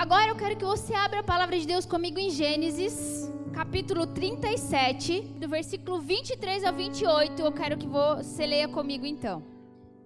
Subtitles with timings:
[0.00, 5.20] Agora eu quero que você abra a palavra de Deus comigo em Gênesis, capítulo 37,
[5.38, 7.42] do versículo 23 ao 28.
[7.42, 9.42] Eu quero que você leia comigo então.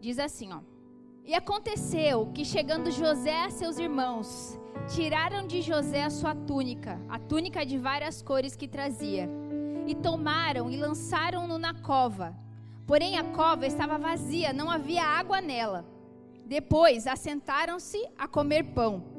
[0.01, 0.59] Diz assim, ó:
[1.25, 4.59] E aconteceu que chegando José a seus irmãos,
[4.93, 9.31] tiraram de José a sua túnica, a túnica de várias cores que trazia,
[9.87, 12.37] e tomaram e lançaram-no na cova.
[12.85, 15.87] Porém a cova estava vazia, não havia água nela.
[16.45, 19.14] Depois assentaram-se a comer pão.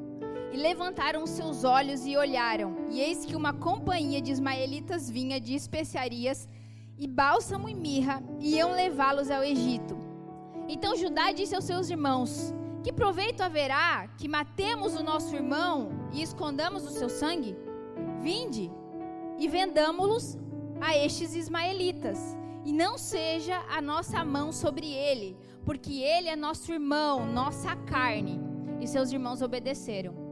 [0.52, 5.54] E levantaram seus olhos e olharam, e eis que uma companhia de ismaelitas vinha de
[5.54, 6.48] especiarias
[6.98, 9.96] e bálsamo e mirra, e iam levá-los ao Egito.
[10.68, 16.22] Então Judá disse aos seus irmãos: Que proveito haverá que matemos o nosso irmão e
[16.22, 17.56] escondamos o seu sangue?
[18.20, 18.70] Vinde
[19.38, 20.38] e vendamo-los
[20.80, 26.72] a estes ismaelitas, e não seja a nossa mão sobre ele, porque ele é nosso
[26.72, 28.40] irmão, nossa carne.
[28.80, 30.25] E seus irmãos obedeceram.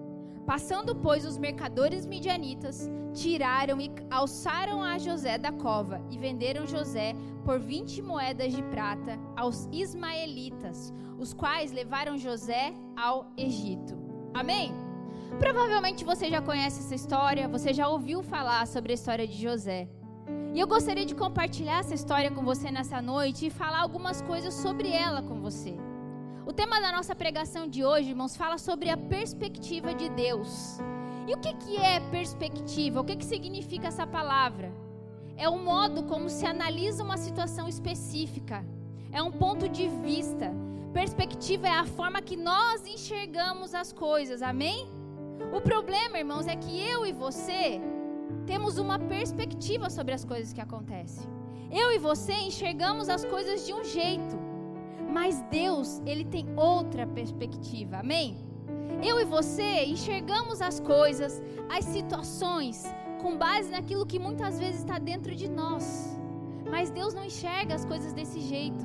[0.47, 7.15] Passando, pois, os mercadores midianitas, tiraram e alçaram a José da cova e venderam José
[7.45, 13.97] por vinte moedas de prata aos ismaelitas, os quais levaram José ao Egito.
[14.35, 14.75] Amém?
[15.39, 19.89] Provavelmente você já conhece essa história, você já ouviu falar sobre a história de José.
[20.53, 24.55] E eu gostaria de compartilhar essa história com você nessa noite e falar algumas coisas
[24.55, 25.77] sobre ela com você.
[26.47, 30.79] O tema da nossa pregação de hoje, irmãos, fala sobre a perspectiva de Deus.
[31.27, 33.01] E o que, que é perspectiva?
[33.01, 34.71] O que, que significa essa palavra?
[35.39, 38.63] É o modo como se analisa uma situação específica.
[39.11, 40.53] É um ponto de vista.
[40.93, 44.43] Perspectiva é a forma que nós enxergamos as coisas.
[44.43, 44.87] Amém?
[45.51, 47.81] O problema, irmãos, é que eu e você
[48.47, 51.27] temos uma perspectiva sobre as coisas que acontecem.
[51.73, 54.44] Eu e você enxergamos as coisas de um jeito.
[55.15, 57.99] Mas Deus, ele tem outra perspectiva.
[57.99, 58.37] Amém?
[59.01, 62.85] Eu e você enxergamos as coisas, as situações
[63.23, 66.19] com base naquilo que muitas vezes está dentro de nós.
[66.69, 68.85] Mas Deus não enxerga as coisas desse jeito.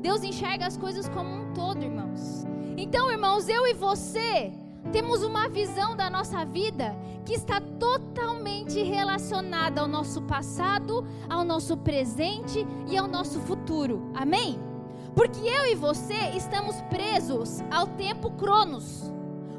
[0.00, 2.46] Deus enxerga as coisas como um todo, irmãos.
[2.78, 4.50] Então, irmãos, eu e você
[4.90, 11.76] temos uma visão da nossa vida que está totalmente relacionada ao nosso passado, ao nosso
[11.76, 14.10] presente e ao nosso futuro.
[14.14, 14.69] Amém?
[15.14, 19.12] Porque eu e você estamos presos ao tempo Cronos.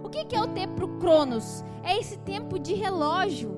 [0.04, 1.64] O que, é o tempo Cronos?
[1.84, 3.52] É esse tempo de relógio.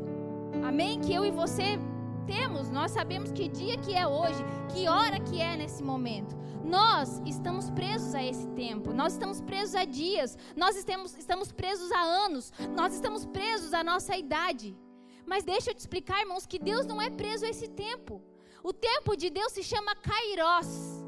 [0.67, 0.99] Amém?
[0.99, 1.79] Que eu e você
[2.25, 2.69] temos.
[2.69, 4.43] Nós sabemos que dia que é hoje,
[4.73, 6.35] que hora que é nesse momento.
[6.63, 11.91] Nós estamos presos a esse tempo, nós estamos presos a dias, nós estamos, estamos presos
[11.91, 14.75] a anos, nós estamos presos à nossa idade.
[15.25, 18.21] Mas deixa eu te explicar, irmãos, que Deus não é preso a esse tempo.
[18.63, 21.02] O tempo de Deus se chama Kairos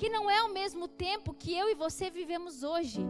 [0.00, 3.06] que não é o mesmo tempo que eu e você vivemos hoje.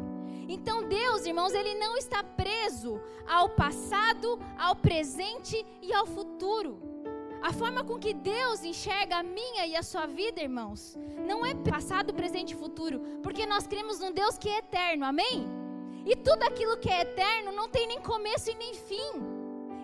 [0.49, 6.83] Então Deus, irmãos, ele não está preso ao passado, ao presente e ao futuro.
[7.41, 11.55] A forma com que Deus enxerga a minha e a sua vida, irmãos, não é
[11.55, 15.47] passado, presente e futuro, porque nós cremos num Deus que é eterno, amém?
[16.05, 19.40] E tudo aquilo que é eterno não tem nem começo e nem fim.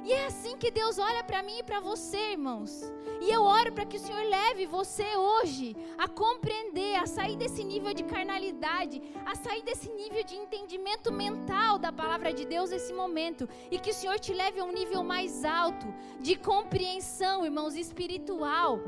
[0.06, 2.72] E é assim que Deus olha para mim e para você, irmãos.
[3.20, 7.64] E eu oro para que o Senhor leve você hoje a compreender, a sair desse
[7.64, 12.92] nível de carnalidade, a sair desse nível de entendimento mental da palavra de Deus nesse
[12.92, 13.48] momento.
[13.68, 15.88] E que o Senhor te leve a um nível mais alto
[16.20, 18.78] de compreensão, irmãos, espiritual.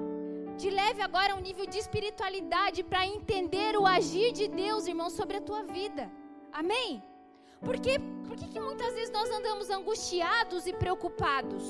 [0.57, 5.15] Te leve agora a um nível de espiritualidade para entender o agir de Deus, irmãos,
[5.15, 6.09] sobre a tua vida.
[6.53, 7.03] Amém?
[7.61, 11.65] Por, que, por que, que muitas vezes nós andamos angustiados e preocupados?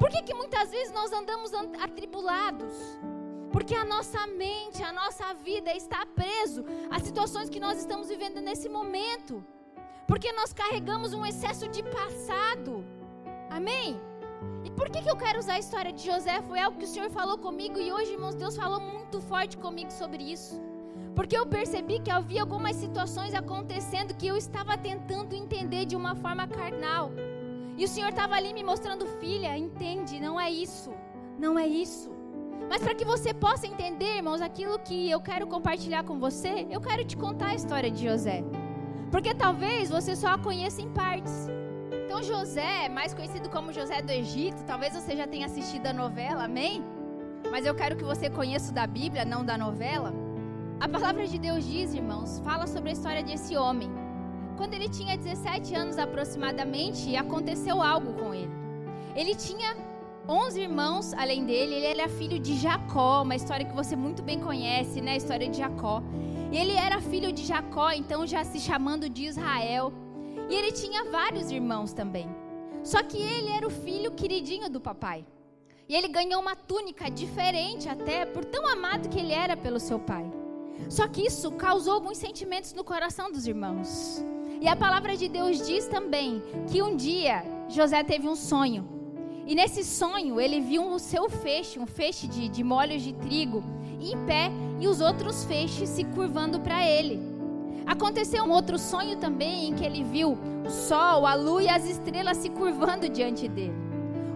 [0.00, 1.52] Por que, que muitas vezes nós andamos
[1.86, 2.74] atribulados?
[3.52, 8.40] Porque a nossa mente, a nossa vida está preso às situações que nós estamos vivendo
[8.40, 9.34] nesse momento.
[10.08, 12.84] Porque nós carregamos um excesso de passado.
[13.48, 14.00] Amém?
[14.64, 16.42] E por que, que eu quero usar a história de José?
[16.42, 19.92] Foi algo que o Senhor falou comigo e hoje, irmãos, Deus falou muito forte comigo
[19.92, 20.60] sobre isso.
[21.14, 26.14] Porque eu percebi que havia algumas situações acontecendo que eu estava tentando entender de uma
[26.14, 27.12] forma carnal.
[27.76, 30.92] E o Senhor estava ali me mostrando, filha, entende, não é isso.
[31.38, 32.10] Não é isso.
[32.68, 36.80] Mas para que você possa entender, irmãos, aquilo que eu quero compartilhar com você, eu
[36.80, 38.42] quero te contar a história de José.
[39.10, 41.48] Porque talvez você só a conheça em partes.
[42.04, 46.44] Então, José, mais conhecido como José do Egito, talvez você já tenha assistido a novela,
[46.44, 46.82] amém?
[47.50, 50.21] Mas eu quero que você conheça da Bíblia, não da novela.
[50.82, 53.88] A palavra de Deus diz, irmãos, fala sobre a história desse homem.
[54.56, 58.50] Quando ele tinha 17 anos aproximadamente, aconteceu algo com ele.
[59.14, 59.76] Ele tinha
[60.28, 64.40] 11 irmãos além dele, ele era filho de Jacó, uma história que você muito bem
[64.40, 65.12] conhece, né?
[65.12, 66.02] A história de Jacó.
[66.50, 69.92] E ele era filho de Jacó, então já se chamando de Israel.
[70.50, 72.28] E ele tinha vários irmãos também.
[72.82, 75.24] Só que ele era o filho queridinho do papai.
[75.88, 80.00] E ele ganhou uma túnica diferente até por tão amado que ele era pelo seu
[80.00, 80.41] pai.
[80.88, 84.24] Só que isso causou alguns sentimentos no coração dos irmãos.
[84.60, 88.88] E a palavra de Deus diz também que um dia José teve um sonho.
[89.46, 93.62] E nesse sonho ele viu o seu feixe, um feixe de, de molhos de trigo,
[94.00, 97.20] em pé e os outros feixes se curvando para ele.
[97.86, 101.88] Aconteceu um outro sonho também em que ele viu o sol, a lua e as
[101.88, 103.74] estrelas se curvando diante dele.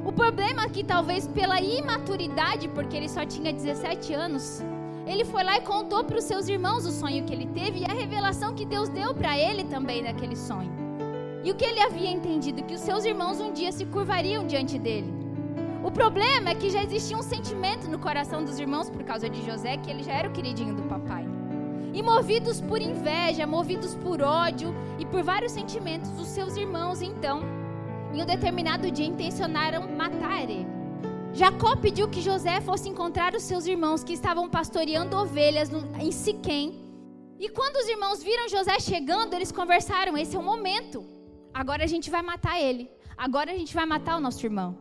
[0.05, 4.63] O problema é que talvez pela imaturidade, porque ele só tinha 17 anos,
[5.07, 7.85] ele foi lá e contou para os seus irmãos o sonho que ele teve e
[7.85, 10.73] a revelação que Deus deu para ele também daquele sonho.
[11.45, 12.65] E o que ele havia entendido?
[12.65, 15.15] Que os seus irmãos um dia se curvariam diante dele.
[15.85, 19.47] O problema é que já existia um sentimento no coração dos irmãos por causa de
[19.47, 21.25] José, que ele já era o queridinho do papai.
[21.95, 27.43] E movidos por inveja, movidos por ódio e por vários sentimentos, os seus irmãos então,
[28.13, 30.76] em um determinado dia, intencionaram matar ele.
[31.37, 35.69] Jacó pediu que José fosse encontrar os seus irmãos que estavam pastoreando ovelhas
[36.01, 36.83] em Siquém.
[37.39, 41.05] E quando os irmãos viram José chegando, eles conversaram: esse é o momento.
[41.53, 42.91] Agora a gente vai matar ele.
[43.19, 44.79] Agora a gente vai matar o nosso irmão.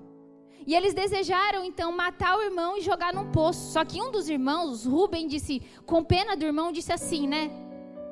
[0.65, 3.73] E eles desejaram então matar o irmão e jogar num poço.
[3.73, 7.51] Só que um dos irmãos, Rubem, disse, com pena do irmão, disse assim, né?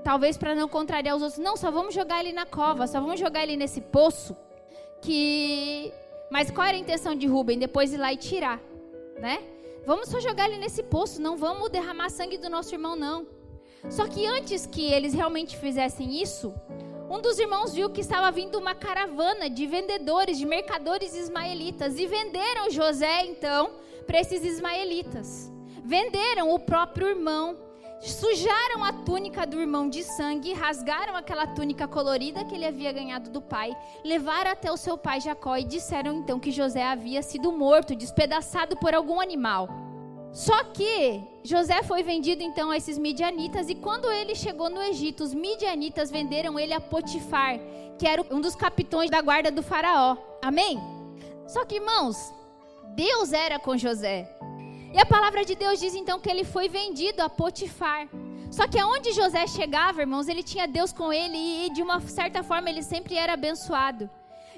[0.04, 3.22] Talvez para não contrariar os outros: não, só vamos jogar ele na cova, só vamos
[3.22, 4.36] jogar ele nesse poço.
[5.01, 5.94] Que
[6.33, 7.59] mas qual era a intenção de Rubem?
[7.59, 8.59] Depois ir lá e tirar,
[9.19, 9.44] né?
[9.85, 13.27] Vamos só jogar ele nesse poço, não vamos derramar sangue do nosso irmão, não.
[13.88, 16.51] Só que antes que eles realmente fizessem isso,
[17.07, 22.07] um dos irmãos viu que estava vindo uma caravana de vendedores, de mercadores ismaelitas, e
[22.07, 23.75] venderam José, então,
[24.07, 25.51] para esses ismaelitas.
[25.86, 27.56] Venderam o próprio irmão
[28.11, 33.29] sujaram a túnica do irmão de sangue, rasgaram aquela túnica colorida que ele havia ganhado
[33.29, 37.51] do pai, levaram até o seu pai Jacó e disseram então que José havia sido
[37.51, 39.69] morto, despedaçado por algum animal.
[40.33, 45.23] Só que José foi vendido então a esses midianitas e quando ele chegou no Egito,
[45.23, 47.59] os midianitas venderam ele a Potifar,
[48.00, 50.17] que era um dos capitões da guarda do faraó.
[50.41, 50.79] Amém?
[51.47, 52.33] Só que irmãos,
[52.95, 54.27] Deus era com José.
[54.94, 58.07] E a palavra de Deus diz então que ele foi vendido a Potifar.
[58.51, 61.36] Só que aonde José chegava, irmãos, ele tinha Deus com ele
[61.66, 64.07] e, de uma certa forma ele sempre era abençoado.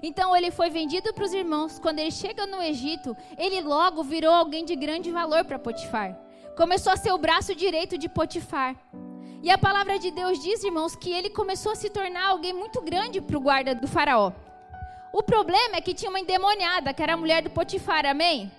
[0.04, 1.80] Então ele foi vendido para os irmãos.
[1.80, 6.20] Quando ele chega no Egito, ele logo virou alguém de grande valor para Potifar.
[6.58, 8.76] Começou a ser o braço direito de Potifar.
[9.42, 12.82] E a palavra de Deus diz, irmãos, que ele começou a se tornar alguém muito
[12.82, 14.34] grande para o guarda do faraó.
[15.14, 18.52] O problema é que tinha uma endemoniada, que era a mulher do Potifar, amém?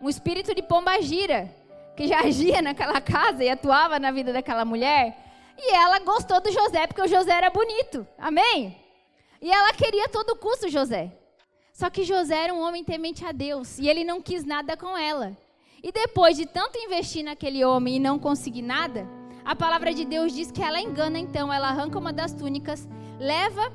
[0.00, 1.52] Um espírito de pomba gira,
[1.96, 5.16] que já agia naquela casa e atuava na vida daquela mulher.
[5.56, 8.06] E ela gostou do José porque o José era bonito.
[8.16, 8.76] Amém?
[9.42, 11.12] E ela queria a todo custo José.
[11.72, 14.96] Só que José era um homem temente a Deus e ele não quis nada com
[14.96, 15.36] ela.
[15.82, 19.06] E depois de tanto investir naquele homem e não conseguir nada,
[19.44, 23.72] a palavra de Deus diz que ela engana então, ela arranca uma das túnicas, leva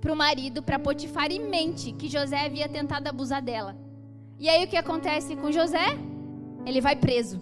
[0.00, 3.76] para o marido, para Potifar e mente que José havia tentado abusar dela.
[4.42, 5.96] E aí o que acontece com José?
[6.66, 7.40] Ele vai preso.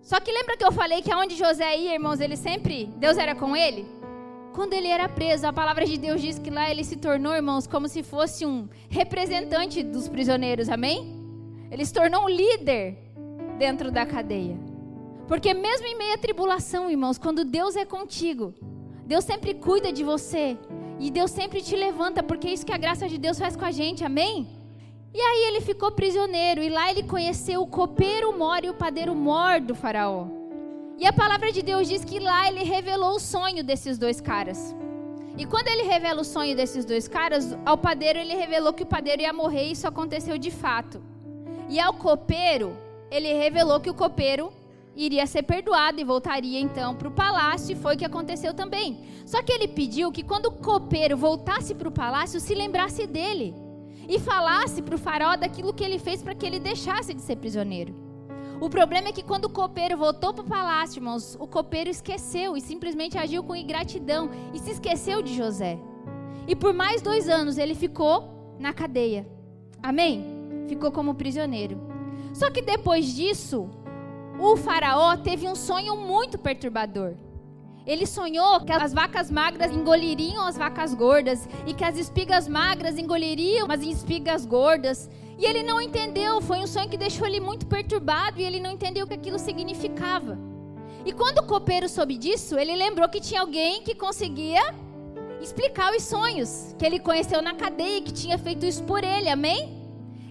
[0.00, 3.32] Só que lembra que eu falei que aonde José ia, irmãos, ele sempre, Deus era
[3.32, 3.86] com ele?
[4.52, 7.68] Quando ele era preso, a palavra de Deus diz que lá ele se tornou, irmãos,
[7.68, 11.14] como se fosse um representante dos prisioneiros, amém?
[11.70, 12.98] Ele se tornou um líder
[13.56, 14.58] dentro da cadeia.
[15.28, 18.52] Porque mesmo em meio à tribulação, irmãos, quando Deus é contigo,
[19.06, 20.58] Deus sempre cuida de você.
[20.98, 23.64] E Deus sempre te levanta, porque é isso que a graça de Deus faz com
[23.64, 24.60] a gente, amém?
[25.14, 29.14] E aí ele ficou prisioneiro, e lá ele conheceu o copeiro mor e o padeiro
[29.14, 30.26] mor do faraó.
[30.98, 34.74] E a palavra de Deus diz que lá ele revelou o sonho desses dois caras.
[35.36, 38.86] E quando ele revela o sonho desses dois caras, ao padeiro ele revelou que o
[38.86, 41.02] padeiro ia morrer e isso aconteceu de fato.
[41.68, 42.74] E ao copeiro,
[43.10, 44.50] ele revelou que o copeiro
[44.96, 48.98] iria ser perdoado e voltaria então para o palácio, e foi o que aconteceu também.
[49.26, 53.54] Só que ele pediu que quando o copeiro voltasse para o palácio, se lembrasse dele
[54.08, 57.36] e falasse para o faraó daquilo que ele fez para que ele deixasse de ser
[57.36, 57.94] prisioneiro.
[58.60, 62.56] O problema é que quando o copeiro voltou para o palácio, irmãos, o copeiro esqueceu
[62.56, 65.78] e simplesmente agiu com ingratidão e se esqueceu de José.
[66.46, 69.26] E por mais dois anos ele ficou na cadeia.
[69.82, 70.24] Amém?
[70.68, 71.76] Ficou como prisioneiro.
[72.32, 73.68] Só que depois disso,
[74.38, 77.16] o faraó teve um sonho muito perturbador.
[77.86, 82.96] Ele sonhou que as vacas magras engoliriam as vacas gordas e que as espigas magras
[82.96, 85.10] engoliriam as espigas gordas.
[85.38, 88.70] E ele não entendeu, foi um sonho que deixou ele muito perturbado e ele não
[88.70, 90.38] entendeu o que aquilo significava.
[91.04, 94.62] E quando o copeiro soube disso, ele lembrou que tinha alguém que conseguia
[95.40, 99.28] explicar os sonhos que ele conheceu na cadeia e que tinha feito isso por ele,
[99.28, 99.82] amém?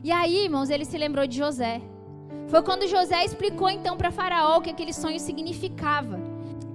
[0.02, 1.82] E aí, irmãos, ele se lembrou de José.
[2.48, 6.31] Foi quando José explicou então para Faraó o que aquele sonho significava.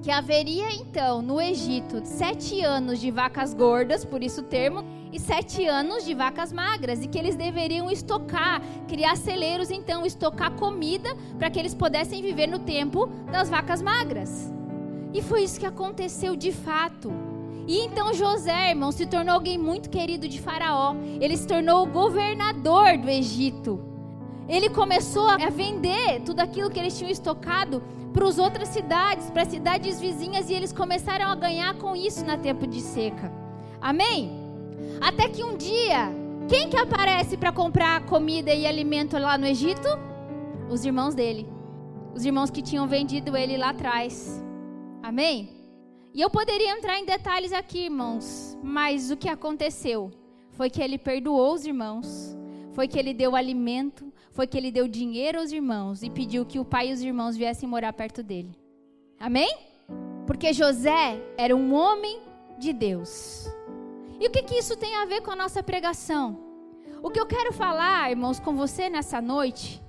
[0.06, 5.18] Que haveria então no Egito sete anos de vacas gordas, por isso o termo, e
[5.18, 11.12] sete anos de vacas magras, e que eles deveriam estocar, criar celeiros então, estocar comida
[11.36, 14.48] para que eles pudessem viver no tempo das vacas magras.
[15.12, 17.12] E foi isso que aconteceu de fato.
[17.66, 20.94] E então José, irmão, se tornou alguém muito querido de Faraó.
[21.20, 23.80] Ele se tornou o governador do Egito.
[24.48, 27.82] Ele começou a vender tudo aquilo que eles tinham estocado
[28.16, 32.24] para as outras cidades, para as cidades vizinhas, e eles começaram a ganhar com isso
[32.24, 33.30] na tempo de seca.
[33.78, 34.32] Amém?
[35.02, 36.08] Até que um dia,
[36.48, 39.86] quem que aparece para comprar comida e alimento lá no Egito?
[40.70, 41.46] Os irmãos dele.
[42.14, 44.42] Os irmãos que tinham vendido ele lá atrás.
[45.02, 45.50] Amém?
[46.14, 50.10] E eu poderia entrar em detalhes aqui, irmãos, mas o que aconteceu
[50.52, 52.34] foi que ele perdoou os irmãos,
[52.72, 54.05] foi que ele deu alimento,
[54.36, 57.36] foi que ele deu dinheiro aos irmãos e pediu que o pai e os irmãos
[57.36, 58.54] viessem morar perto dele.
[59.18, 59.52] Amém?
[60.26, 62.20] Porque José era um homem
[62.58, 63.46] de Deus.
[64.20, 66.38] E o que, que isso tem a ver com a nossa pregação?
[67.02, 69.82] O que eu quero falar, irmãos, com você nessa noite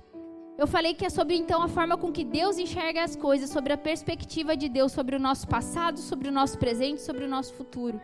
[0.58, 3.72] eu falei que é sobre então a forma com que Deus enxerga as coisas, sobre
[3.72, 7.54] a perspectiva de Deus sobre o nosso passado, sobre o nosso presente, sobre o nosso
[7.54, 8.00] futuro.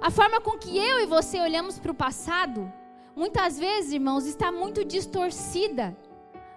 [0.00, 2.72] A forma com que eu e você olhamos para o passado,
[3.14, 5.96] muitas vezes, irmãos, está muito distorcida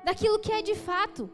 [0.03, 1.29] daquilo que é de fato.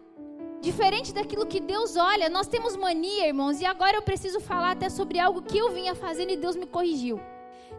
[0.62, 4.90] Diferente daquilo que Deus olha, nós temos mania, irmãos, e agora eu preciso falar até
[4.90, 7.20] sobre algo que eu vinha fazendo e Deus me corrigiu.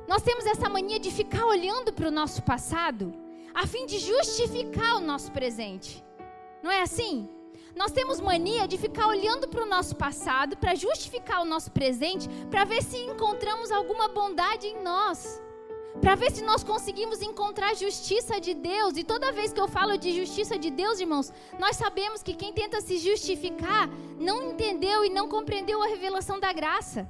[0.08, 3.14] Nós temos essa mania de ficar olhando para o nosso passado
[3.54, 6.02] a fim de justificar o nosso presente.
[6.62, 7.28] Não é assim?
[7.76, 12.28] Nós temos mania de ficar olhando para o nosso passado, para justificar o nosso presente,
[12.50, 15.40] para ver se encontramos alguma bondade em nós.
[16.00, 18.96] Para ver se nós conseguimos encontrar a justiça de Deus.
[18.96, 22.52] E toda vez que eu falo de justiça de Deus, irmãos, nós sabemos que quem
[22.52, 27.06] tenta se justificar não entendeu e não compreendeu a revelação da graça.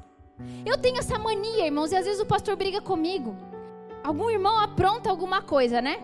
[0.66, 3.36] Eu tenho essa mania, irmãos, e às vezes o pastor briga comigo.
[4.02, 6.02] Algum irmão apronta alguma coisa, né?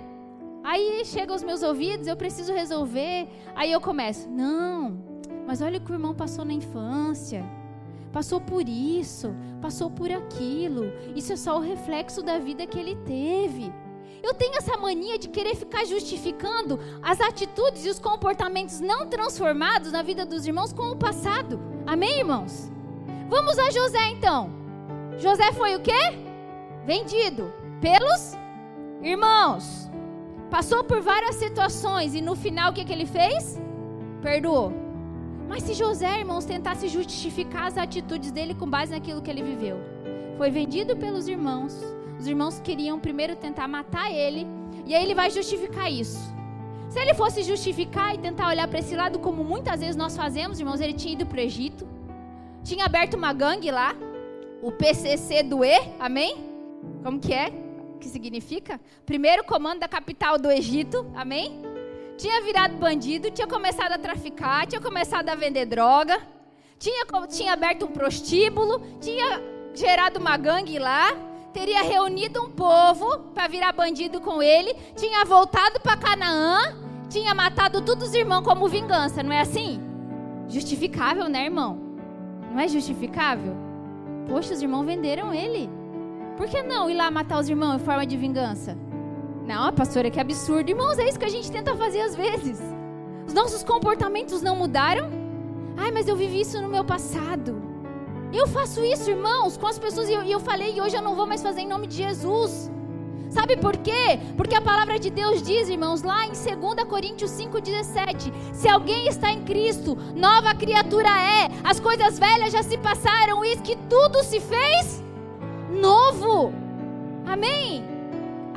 [0.62, 3.28] Aí chega aos meus ouvidos, eu preciso resolver.
[3.56, 5.02] Aí eu começo, não,
[5.46, 7.44] mas olha o que o irmão passou na infância.
[8.12, 10.92] Passou por isso, passou por aquilo.
[11.14, 13.72] Isso é só o reflexo da vida que ele teve.
[14.22, 19.92] Eu tenho essa mania de querer ficar justificando as atitudes e os comportamentos não transformados
[19.92, 21.60] na vida dos irmãos com o passado.
[21.86, 22.70] Amém, irmãos?
[23.28, 24.50] Vamos a José então.
[25.18, 26.18] José foi o quê?
[26.84, 28.36] Vendido pelos
[29.02, 29.88] irmãos.
[30.50, 33.60] Passou por várias situações e no final o que, que ele fez?
[34.22, 34.87] Perdoou.
[35.48, 39.78] Mas se José, irmãos, tentasse justificar as atitudes dele com base naquilo que ele viveu,
[40.36, 41.74] foi vendido pelos irmãos.
[42.18, 44.46] Os irmãos queriam primeiro tentar matar ele,
[44.84, 46.18] e aí ele vai justificar isso.
[46.88, 50.58] Se ele fosse justificar e tentar olhar para esse lado, como muitas vezes nós fazemos,
[50.58, 51.86] irmãos, ele tinha ido para o Egito,
[52.64, 53.94] tinha aberto uma gangue lá,
[54.62, 56.44] o PCC do E, amém?
[57.02, 57.68] Como que é?
[57.98, 58.80] que significa?
[59.04, 61.60] Primeiro comando da capital do Egito, amém?
[62.18, 66.20] Tinha virado bandido, tinha começado a traficar, tinha começado a vender droga,
[66.76, 69.40] tinha, tinha aberto um prostíbulo, tinha
[69.72, 71.12] gerado uma gangue lá,
[71.52, 76.76] teria reunido um povo para virar bandido com ele, tinha voltado para Canaã,
[77.08, 79.80] tinha matado todos os irmãos como vingança, não é assim?
[80.48, 81.78] Justificável, né, irmão?
[82.50, 83.56] Não é justificável?
[84.28, 85.70] Poxa, os irmãos venderam ele.
[86.36, 88.76] Por que não ir lá matar os irmãos em forma de vingança?
[89.48, 90.68] Não, pastora, que absurdo.
[90.68, 92.60] Irmãos, é isso que a gente tenta fazer às vezes.
[93.26, 95.08] Os nossos comportamentos não mudaram?
[95.74, 97.62] Ai, mas eu vivi isso no meu passado.
[98.30, 101.16] Eu faço isso, irmãos, com as pessoas e eu, eu falei, e hoje eu não
[101.16, 102.70] vou mais fazer em nome de Jesus.
[103.30, 104.20] Sabe por quê?
[104.36, 109.30] Porque a palavra de Deus diz, irmãos, lá em 2 Coríntios 5,17: Se alguém está
[109.30, 114.40] em Cristo, nova criatura é, as coisas velhas já se passaram, e que tudo se
[114.40, 115.02] fez
[115.70, 116.52] novo.
[117.26, 117.87] Amém?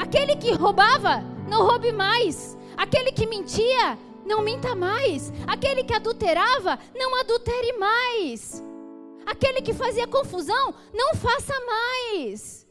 [0.01, 2.58] Aquele que roubava, não roube mais.
[2.75, 5.31] Aquele que mentia, não minta mais.
[5.46, 8.63] Aquele que adulterava, não adultere mais.
[9.27, 12.67] Aquele que fazia confusão, não faça mais.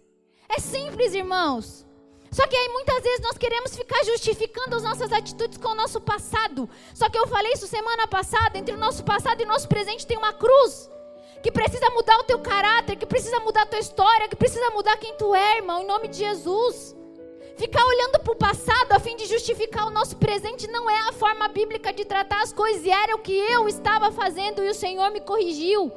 [0.49, 1.87] É simples, irmãos.
[2.32, 6.00] Só que aí muitas vezes nós queremos ficar justificando as nossas atitudes com o nosso
[6.00, 6.68] passado.
[6.92, 10.04] Só que eu falei isso semana passada, entre o nosso passado e o nosso presente
[10.04, 10.90] tem uma cruz
[11.44, 14.96] que precisa mudar o teu caráter, que precisa mudar a tua história, que precisa mudar
[14.96, 16.99] quem tu é, irmão, em nome de Jesus.
[17.60, 21.12] Ficar olhando para o passado a fim de justificar o nosso presente não é a
[21.12, 24.74] forma bíblica de tratar as coisas, e era o que eu estava fazendo e o
[24.74, 25.92] Senhor me corrigiu.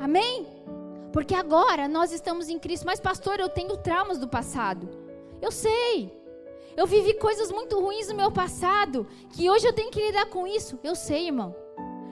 [0.00, 0.44] Amém?
[1.12, 2.84] Porque agora nós estamos em Cristo.
[2.84, 4.88] Mas, pastor, eu tenho traumas do passado.
[5.40, 6.12] Eu sei.
[6.76, 9.06] Eu vivi coisas muito ruins no meu passado.
[9.30, 10.80] Que hoje eu tenho que lidar com isso.
[10.82, 11.54] Eu sei, irmão.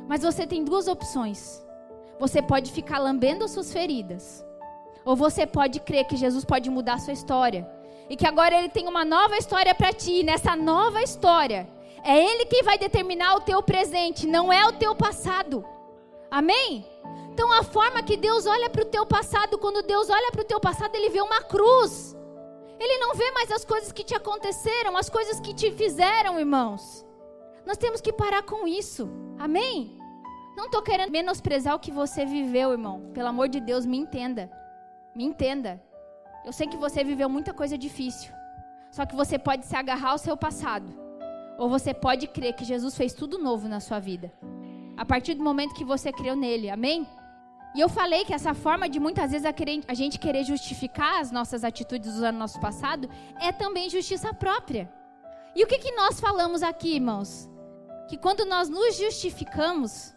[0.06, 1.60] Mas você tem duas opções.
[2.20, 4.46] Você pode ficar lambendo as suas feridas.
[5.04, 7.74] Ou você pode crer que Jesus pode mudar a sua história.
[8.08, 10.20] E que agora ele tem uma nova história para ti.
[10.20, 11.68] E nessa nova história,
[12.04, 15.64] é ele quem vai determinar o teu presente, não é o teu passado.
[16.30, 16.86] Amém?
[17.32, 20.44] Então a forma que Deus olha para o teu passado, quando Deus olha para o
[20.46, 22.16] teu passado, ele vê uma cruz.
[22.78, 27.04] Ele não vê mais as coisas que te aconteceram, as coisas que te fizeram, irmãos.
[27.64, 29.08] Nós temos que parar com isso.
[29.38, 29.98] Amém?
[30.56, 33.10] Não estou querendo menosprezar o que você viveu, irmão.
[33.12, 34.50] Pelo amor de Deus, me entenda.
[35.14, 35.82] Me entenda.
[36.46, 38.32] Eu sei que você viveu muita coisa difícil.
[38.92, 40.86] Só que você pode se agarrar ao seu passado.
[41.58, 44.32] Ou você pode crer que Jesus fez tudo novo na sua vida.
[44.96, 46.70] A partir do momento que você creu nele.
[46.70, 47.04] Amém?
[47.74, 51.64] E eu falei que essa forma de muitas vezes a, gente querer justificar as nossas
[51.64, 54.90] atitudes usando nosso passado é também justiça própria.
[55.54, 57.50] E o que, que nós falamos aqui, irmãos?
[58.08, 60.14] Que quando nós nos justificamos,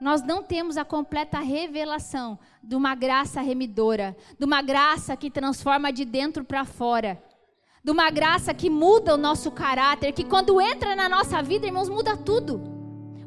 [0.00, 5.92] nós não temos a completa revelação de uma graça remidora, de uma graça que transforma
[5.92, 7.22] de dentro para fora,
[7.82, 11.88] de uma graça que muda o nosso caráter, que quando entra na nossa vida, irmãos,
[11.88, 12.60] muda tudo.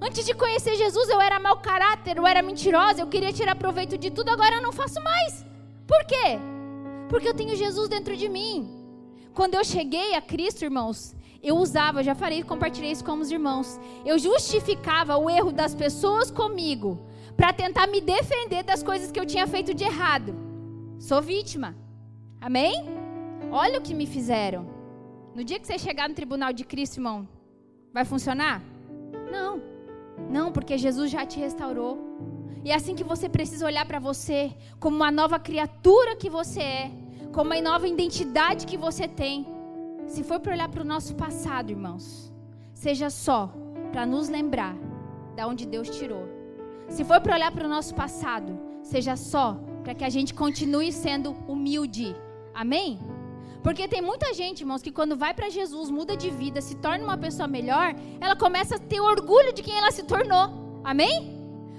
[0.01, 3.97] Antes de conhecer Jesus, eu era mau caráter, eu era mentirosa, eu queria tirar proveito
[3.97, 5.45] de tudo, agora eu não faço mais.
[5.87, 6.39] Por quê?
[7.09, 8.79] Porque eu tenho Jesus dentro de mim.
[9.33, 13.79] Quando eu cheguei a Cristo, irmãos, eu usava, já falei, compartilhei isso com os irmãos.
[14.05, 16.99] Eu justificava o erro das pessoas comigo
[17.37, 20.35] para tentar me defender das coisas que eu tinha feito de errado.
[20.99, 21.75] Sou vítima.
[22.41, 22.73] Amém?
[23.51, 24.67] Olha o que me fizeram.
[25.33, 27.27] No dia que você chegar no tribunal de Cristo, irmão,
[27.93, 28.61] vai funcionar?
[29.31, 29.61] Não.
[30.29, 31.97] Não, porque Jesus já te restaurou.
[32.63, 36.61] E é assim que você precisa olhar para você, como uma nova criatura que você
[36.61, 36.91] é,
[37.31, 39.47] como uma nova identidade que você tem.
[40.09, 42.33] Se for para olhar para o nosso passado, irmãos,
[42.73, 43.53] seja só
[43.91, 44.75] para nos lembrar
[45.35, 46.27] da onde Deus tirou.
[46.87, 50.91] Se for para olhar para o nosso passado, seja só para que a gente continue
[50.91, 52.15] sendo humilde.
[52.55, 52.99] Amém?
[53.61, 57.03] Porque tem muita gente, irmãos, que quando vai para Jesus, muda de vida, se torna
[57.03, 60.81] uma pessoa melhor, ela começa a ter orgulho de quem ela se tornou.
[60.83, 61.37] Amém?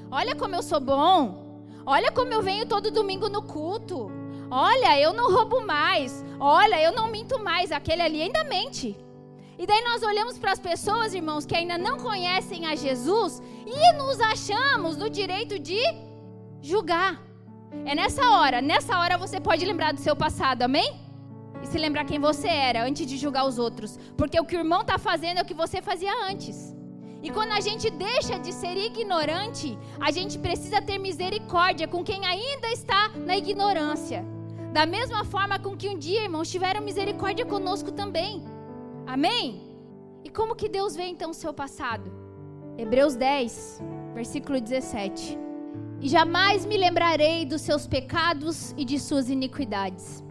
[0.09, 1.73] Olha como eu sou bom.
[1.85, 4.20] Olha como eu venho todo domingo no culto.
[4.51, 6.25] Olha, eu não roubo mais.
[6.39, 7.71] Olha, eu não minto mais.
[7.71, 8.97] Aquele ali ainda mente.
[9.59, 13.93] E daí nós olhamos para as pessoas, irmãos, que ainda não conhecem a Jesus e
[13.95, 15.81] nos achamos no direito de
[16.63, 17.23] julgar.
[17.85, 21.11] É nessa hora, nessa hora você pode lembrar do seu passado, amém?
[21.63, 23.99] e se lembrar quem você era antes de julgar os outros.
[24.17, 26.75] Porque o que o irmão está fazendo é o que você fazia antes.
[27.23, 32.25] E quando a gente deixa de ser ignorante, a gente precisa ter misericórdia com quem
[32.25, 34.25] ainda está na ignorância.
[34.73, 38.45] Da mesma forma com que um dia, irmãos, tiveram misericórdia conosco também.
[39.05, 39.63] Amém?
[40.23, 42.13] E como que Deus vê então o seu passado?
[42.79, 43.83] Hebreus 10,
[44.15, 45.37] versículo 17.
[46.01, 50.25] E jamais me lembrarei dos seus pecados e de suas iniquidades.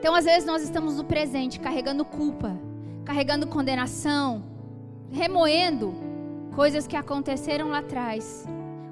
[0.00, 2.58] Então, às vezes, nós estamos no presente carregando culpa,
[3.04, 4.44] carregando condenação,
[5.12, 5.94] remoendo
[6.56, 8.46] coisas que aconteceram lá atrás,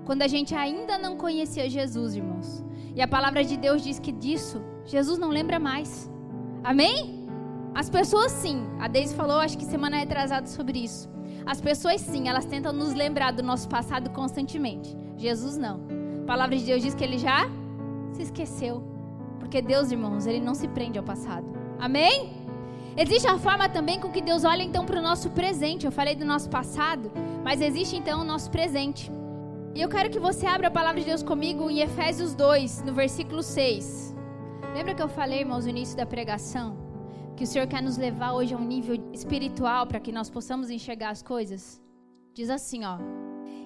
[0.05, 2.65] quando a gente ainda não conhecia Jesus, irmãos.
[2.95, 6.11] E a palavra de Deus diz que disso Jesus não lembra mais.
[6.63, 7.27] Amém?
[7.75, 11.09] As pessoas sim, a Deise falou, acho que semana retrasada sobre isso.
[11.45, 14.97] As pessoas sim, elas tentam nos lembrar do nosso passado constantemente.
[15.17, 15.81] Jesus não.
[16.23, 17.49] A palavra de Deus diz que ele já
[18.13, 18.83] se esqueceu.
[19.39, 21.47] Porque Deus, irmãos, ele não se prende ao passado.
[21.79, 22.33] Amém?
[22.97, 25.85] Existe a forma também com que Deus olha então para o nosso presente.
[25.85, 27.11] Eu falei do nosso passado,
[27.43, 29.11] mas existe então o nosso presente.
[29.75, 32.95] E eu quero que você abra a palavra de Deus comigo em Efésios 2, no
[32.95, 34.15] versículo 6.
[34.73, 36.77] Lembra que eu falei, irmãos, no início da pregação,
[37.37, 40.71] que o Senhor quer nos levar hoje a um nível espiritual para que nós possamos
[40.71, 41.83] enxergar as coisas?
[42.33, 42.99] Diz assim, ó: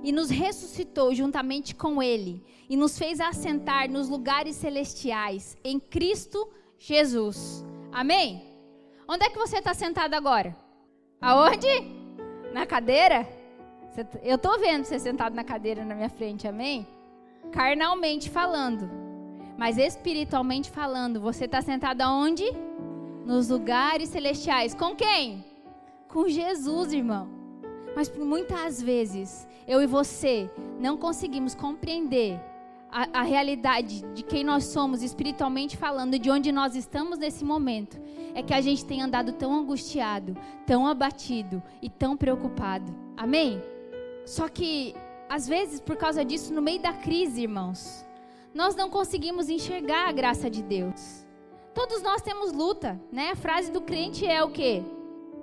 [0.02, 6.48] e nos ressuscitou juntamente com Ele e nos fez assentar nos lugares celestiais em Cristo
[6.78, 7.64] Jesus.
[7.92, 8.42] Amém?
[9.08, 10.56] Onde é que você está sentado agora?
[11.20, 11.66] Aonde?
[12.52, 13.26] Na cadeira?
[14.22, 16.86] Eu estou vendo você sentado na cadeira na minha frente, amém?
[17.50, 18.88] Carnalmente falando,
[19.58, 22.44] mas espiritualmente falando, você está sentado aonde?
[23.26, 24.72] Nos lugares celestiais.
[24.72, 25.44] Com quem?
[26.06, 27.28] Com Jesus, irmão.
[27.96, 32.40] Mas muitas vezes eu e você não conseguimos compreender
[32.88, 38.00] a, a, realidade de quem nós somos espiritualmente falando, de onde nós estamos nesse momento,
[38.34, 42.94] é que a gente tem andado tão angustiado, tão abatido e tão preocupado.
[43.16, 43.60] Amém?
[44.24, 44.94] Só que,
[45.28, 48.07] às vezes, por causa disso, no meio da crise, irmãos,
[48.58, 51.24] nós não conseguimos enxergar a graça de Deus.
[51.72, 53.30] Todos nós temos luta, né?
[53.30, 54.82] A frase do crente é o quê?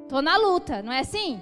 [0.09, 1.41] Tô na luta, não é assim?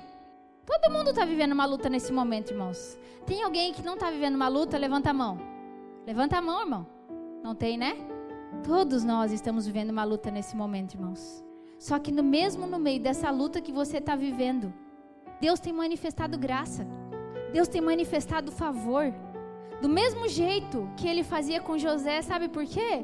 [0.67, 2.95] Todo mundo está vivendo uma luta nesse momento, irmãos.
[3.25, 4.77] Tem alguém que não está vivendo uma luta?
[4.77, 5.39] Levanta a mão.
[6.05, 6.85] Levanta a mão, irmão.
[7.43, 7.97] Não tem, né?
[8.63, 11.43] Todos nós estamos vivendo uma luta nesse momento, irmãos.
[11.79, 14.71] Só que no mesmo no meio dessa luta que você está vivendo,
[15.41, 16.85] Deus tem manifestado graça.
[17.51, 19.11] Deus tem manifestado favor.
[19.83, 23.03] Do mesmo jeito que ele fazia com José, sabe por quê?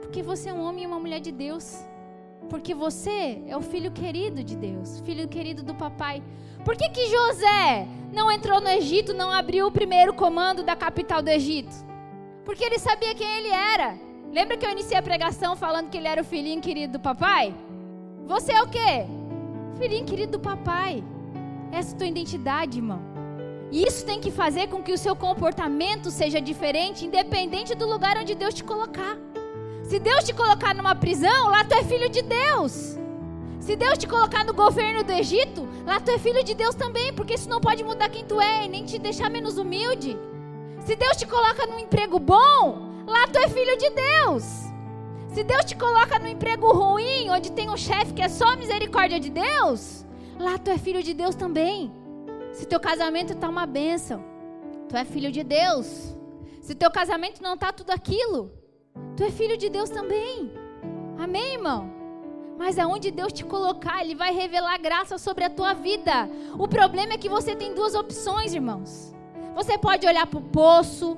[0.00, 1.86] Porque você é um homem e uma mulher de Deus.
[2.48, 6.22] Porque você é o filho querido de Deus, filho querido do papai.
[6.64, 11.20] Por que, que José não entrou no Egito, não abriu o primeiro comando da capital
[11.20, 11.74] do Egito?
[12.42, 13.94] Porque ele sabia quem ele era.
[14.32, 17.54] Lembra que eu iniciei a pregação falando que ele era o filhinho querido do papai?
[18.24, 19.04] Você é o quê?
[19.76, 21.04] Filhinho querido do papai.
[21.70, 23.13] Essa é a tua identidade, irmão.
[23.70, 28.16] E isso tem que fazer com que o seu comportamento seja diferente, independente do lugar
[28.16, 29.16] onde Deus te colocar.
[29.82, 32.96] Se Deus te colocar numa prisão, lá tu é filho de Deus.
[33.60, 37.12] Se Deus te colocar no governo do Egito, lá tu é filho de Deus também,
[37.12, 40.18] porque isso não pode mudar quem tu é e nem te deixar menos humilde.
[40.80, 44.44] Se Deus te coloca num emprego bom, lá tu é filho de Deus.
[45.28, 49.18] Se Deus te coloca num emprego ruim, onde tem um chefe que é só misericórdia
[49.18, 50.04] de Deus,
[50.38, 51.90] lá tu é filho de Deus também.
[52.54, 54.24] Se teu casamento está uma bênção,
[54.88, 56.16] tu é filho de Deus.
[56.62, 58.50] Se teu casamento não está tudo aquilo,
[59.16, 60.52] Tu é filho de Deus também.
[61.18, 61.92] Amém, irmão?
[62.58, 66.28] Mas aonde Deus te colocar, Ele vai revelar graça sobre a tua vida.
[66.58, 69.14] O problema é que você tem duas opções, irmãos.
[69.54, 71.16] Você pode olhar para o poço,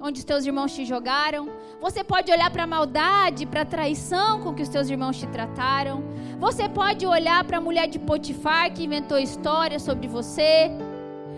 [0.00, 1.48] onde os teus irmãos te jogaram.
[1.80, 5.26] Você pode olhar para a maldade, para a traição com que os teus irmãos te
[5.28, 6.02] trataram.
[6.38, 10.70] Você pode olhar para a mulher de Potifar que inventou história sobre você.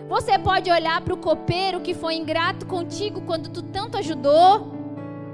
[0.07, 4.69] Você pode olhar para o copeiro que foi ingrato contigo quando tu tanto ajudou.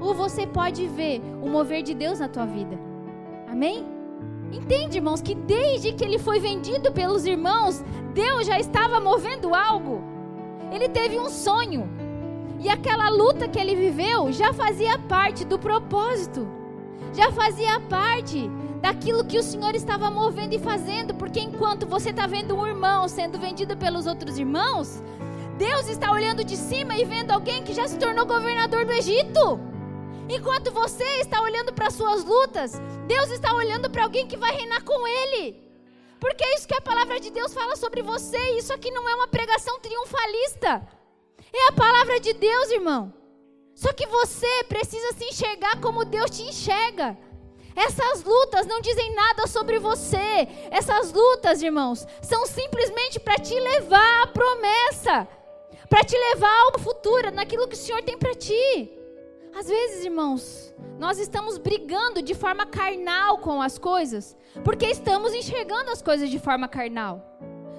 [0.00, 2.78] Ou você pode ver o mover de Deus na tua vida.
[3.48, 3.84] Amém?
[4.52, 10.00] Entende, irmãos, que desde que ele foi vendido pelos irmãos, Deus já estava movendo algo.
[10.70, 11.88] Ele teve um sonho.
[12.60, 16.46] E aquela luta que ele viveu já fazia parte do propósito.
[17.12, 18.48] Já fazia parte
[18.86, 23.08] daquilo que o Senhor estava movendo e fazendo, porque enquanto você está vendo um irmão
[23.08, 25.02] sendo vendido pelos outros irmãos,
[25.58, 29.58] Deus está olhando de cima e vendo alguém que já se tornou governador do Egito.
[30.28, 34.84] Enquanto você está olhando para suas lutas, Deus está olhando para alguém que vai reinar
[34.84, 35.60] com Ele.
[36.20, 38.38] Porque é isso que a palavra de Deus fala sobre você.
[38.52, 40.86] Isso aqui não é uma pregação triunfalista.
[41.52, 43.12] É a palavra de Deus, irmão.
[43.74, 47.18] Só que você precisa se enxergar como Deus te enxerga.
[47.76, 50.48] Essas lutas não dizem nada sobre você.
[50.70, 55.28] Essas lutas, irmãos, são simplesmente para te levar à promessa,
[55.88, 58.92] para te levar ao futuro, naquilo que o Senhor tem para ti.
[59.54, 64.34] Às vezes, irmãos, nós estamos brigando de forma carnal com as coisas,
[64.64, 67.22] porque estamos enxergando as coisas de forma carnal.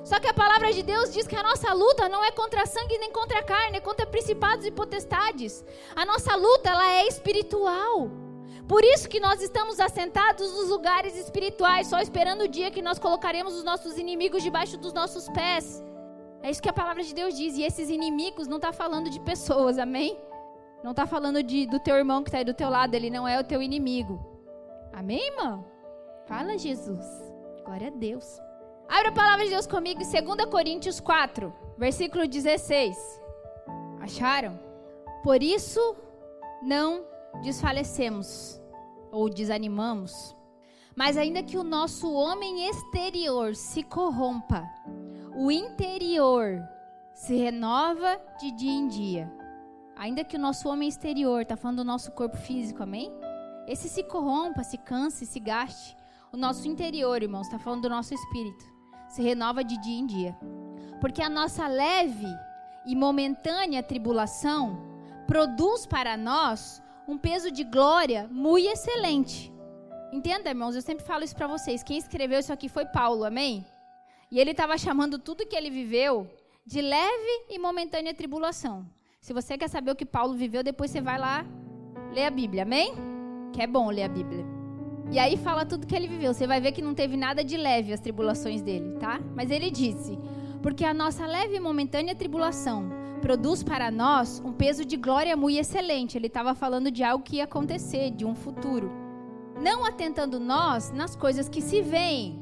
[0.04, 2.98] Só que a palavra de Deus diz que a nossa luta não é contra sangue
[2.98, 5.66] nem contra carne, é contra principados e potestades.
[5.96, 8.27] A nossa luta ela é espiritual.
[8.68, 13.00] Por isso que nós estamos assentados nos lugares espirituais, só esperando o dia que nós
[13.00, 15.82] colocaremos os nossos inimigos debaixo dos nossos pés.
[16.44, 17.58] É isso que a palavra de Deus diz.
[17.58, 20.20] E esses inimigos não está falando de pessoas, amém?
[20.84, 23.28] Não está falando de, do teu irmão que está aí do teu lado, ele não
[23.28, 24.20] é o teu inimigo.
[24.94, 25.66] Amém, irmão?
[26.26, 27.06] Fala, Jesus.
[27.64, 28.40] Glória a Deus.
[28.88, 32.98] Abra a palavra de Deus comigo em 2 Coríntios 4, versículo 16.
[34.02, 34.60] Acharam?
[35.24, 35.96] Por isso
[36.62, 37.06] não
[37.42, 38.60] desfalecemos
[39.12, 40.36] ou desanimamos.
[40.96, 44.68] Mas ainda que o nosso homem exterior se corrompa,
[45.36, 46.60] o interior
[47.14, 49.32] se renova de dia em dia.
[49.96, 53.12] Ainda que o nosso homem exterior, está falando do nosso corpo físico, amém?
[53.68, 55.98] Esse se corrompa, se canse, se gaste.
[56.32, 58.66] O nosso interior, irmãos, está falando do nosso espírito.
[59.10, 60.38] Se renova de dia em dia.
[61.02, 62.28] Porque a nossa leve
[62.86, 64.80] e momentânea tribulação
[65.28, 69.52] produz para nós um peso de glória muito excelente.
[70.12, 71.82] Entenda, irmãos, eu sempre falo isso para vocês.
[71.82, 73.66] Quem escreveu isso aqui foi Paulo, amém?
[74.30, 76.30] E ele estava chamando tudo que ele viveu
[76.66, 78.86] de leve e momentânea tribulação.
[79.22, 81.46] Se você quer saber o que Paulo viveu, depois você vai lá
[82.14, 82.94] ler a Bíblia, amém?
[83.54, 84.46] Que é bom ler a Bíblia.
[85.10, 86.34] E aí fala tudo que ele viveu.
[86.34, 89.22] Você vai ver que não teve nada de leve as tribulações dele, tá?
[89.34, 90.20] Mas ele disse:
[90.62, 95.60] Porque a nossa leve e momentânea tribulação produz para nós um peso de glória muito
[95.60, 96.18] excelente.
[96.18, 98.92] Ele estava falando de algo que ia acontecer, de um futuro.
[99.62, 102.40] Não atentando nós nas coisas que se veem,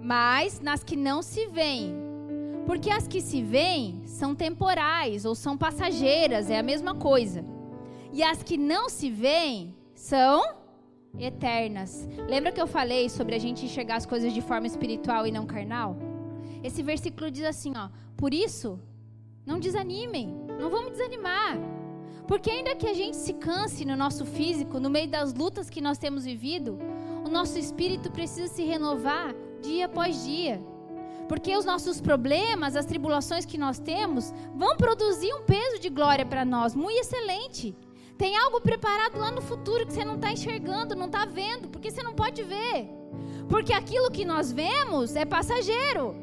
[0.00, 2.06] mas nas que não se veem
[2.66, 7.44] porque as que se veem são temporais ou são passageiras, é a mesma coisa.
[8.12, 10.42] E as que não se veem são
[11.16, 12.08] eternas.
[12.28, 15.46] Lembra que eu falei sobre a gente enxergar as coisas de forma espiritual e não
[15.46, 15.96] carnal?
[16.62, 18.80] Esse versículo diz assim, ó: Por isso,
[19.46, 21.56] não desanimem, não vamos desanimar.
[22.26, 25.80] Porque ainda que a gente se canse no nosso físico, no meio das lutas que
[25.80, 26.76] nós temos vivido,
[27.24, 30.60] o nosso espírito precisa se renovar dia após dia.
[31.28, 36.26] Porque os nossos problemas, as tribulações que nós temos, vão produzir um peso de glória
[36.26, 37.76] para nós, muito excelente.
[38.18, 41.90] Tem algo preparado lá no futuro que você não está enxergando, não está vendo, porque
[41.90, 42.88] você não pode ver.
[43.48, 46.16] Porque aquilo que nós vemos é passageiro.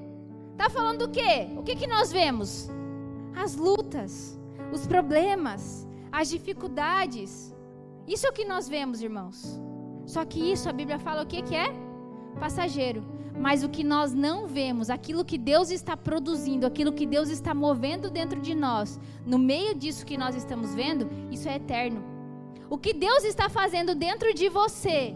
[0.52, 1.48] Está falando do quê?
[1.56, 2.70] O que, que nós vemos?
[3.36, 4.40] As lutas,
[4.72, 7.54] os problemas, as dificuldades.
[8.08, 9.62] Isso é o que nós vemos, irmãos.
[10.06, 11.74] Só que isso a Bíblia fala o que, é?
[12.40, 13.04] Passageiro.
[13.40, 17.54] Mas o que nós não vemos, aquilo que Deus está produzindo, aquilo que Deus está
[17.54, 22.04] movendo dentro de nós, no meio disso que nós estamos vendo, isso é eterno.
[22.70, 25.16] O que Deus está fazendo dentro de você,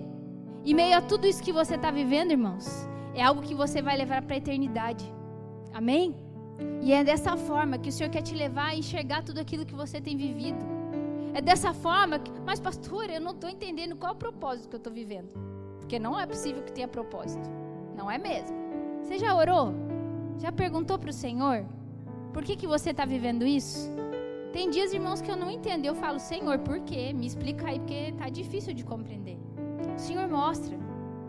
[0.64, 2.68] e meio a tudo isso que você está vivendo, irmãos,
[3.14, 5.06] é algo que você vai levar para a eternidade.
[5.74, 6.16] Amém?
[6.82, 9.76] E é dessa forma que o Senhor quer te levar a enxergar tudo aquilo que
[9.76, 10.66] você tem vivido.
[11.34, 14.76] É dessa forma que, mas pastor, eu não estou entendendo qual é o propósito que
[14.76, 15.30] eu estou vivendo.
[15.80, 17.50] Porque não é possível que tenha propósito.
[17.96, 18.56] Não é mesmo?
[19.02, 19.74] Você já orou?
[20.40, 21.66] Já perguntou para o Senhor?
[22.34, 23.90] Por que, que você está vivendo isso?
[24.52, 25.86] Tem dias, irmãos, que eu não entendo.
[25.86, 27.14] Eu falo, Senhor, por quê?
[27.14, 29.38] Me explica aí, porque está difícil de compreender.
[29.96, 30.78] O Senhor mostra.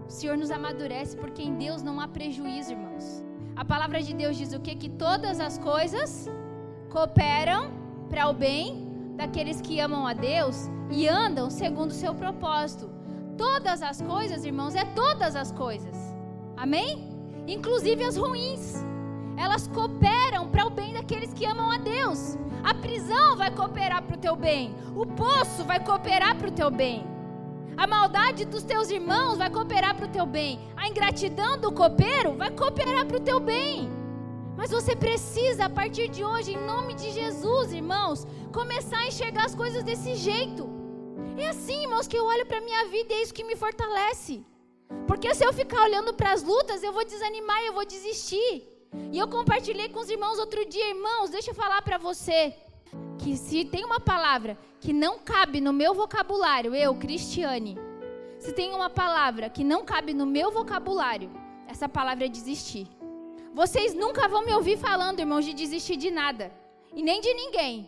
[0.06, 3.27] O Senhor nos amadurece, porque em Deus não há prejuízo, irmãos.
[3.58, 4.76] A palavra de Deus diz o quê?
[4.76, 6.30] Que todas as coisas
[6.90, 7.72] cooperam
[8.08, 12.88] para o bem daqueles que amam a Deus e andam segundo o seu propósito.
[13.36, 15.96] Todas as coisas, irmãos, é todas as coisas.
[16.56, 17.10] Amém?
[17.48, 18.76] Inclusive as ruins.
[19.36, 22.38] Elas cooperam para o bem daqueles que amam a Deus.
[22.62, 24.72] A prisão vai cooperar para o teu bem.
[24.94, 27.04] O poço vai cooperar para o teu bem.
[27.82, 30.58] A maldade dos teus irmãos vai cooperar para o teu bem.
[30.76, 33.88] A ingratidão do copeiro vai cooperar para o teu bem.
[34.56, 39.44] Mas você precisa, a partir de hoje, em nome de Jesus, irmãos, começar a enxergar
[39.44, 40.68] as coisas desse jeito.
[41.36, 43.54] É assim, irmãos, que eu olho para a minha vida e é isso que me
[43.54, 44.44] fortalece.
[45.06, 48.54] Porque se eu ficar olhando para as lutas, eu vou desanimar, eu vou desistir.
[49.12, 52.40] E eu compartilhei com os irmãos outro dia, irmãos, deixa eu falar para você
[53.28, 57.76] que se tem uma palavra que não cabe no meu vocabulário, eu, Cristiane,
[58.38, 61.30] se tem uma palavra que não cabe no meu vocabulário,
[61.66, 62.86] essa palavra é desistir.
[63.52, 66.50] Vocês nunca vão me ouvir falando, irmãos, de desistir de nada.
[66.94, 67.86] E nem de ninguém.